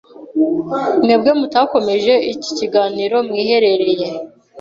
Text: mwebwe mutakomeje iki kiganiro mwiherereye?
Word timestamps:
mwebwe 1.01 1.31
mutakomeje 1.39 2.13
iki 2.33 2.49
kiganiro 2.57 3.15
mwiherereye? 3.27 4.07